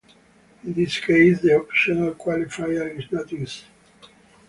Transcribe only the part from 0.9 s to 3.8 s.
case the optional qualifier is not used.